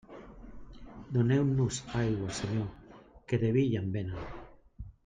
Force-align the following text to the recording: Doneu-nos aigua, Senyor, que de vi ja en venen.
Doneu-nos 1.17 1.75
aigua, 2.01 2.31
Senyor, 2.41 2.99
que 3.27 3.41
de 3.45 3.55
vi 3.59 3.71
ja 3.77 3.85
en 3.87 3.97
venen. 3.99 4.27